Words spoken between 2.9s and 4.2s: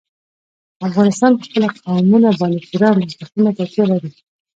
او مستقیمه تکیه لري.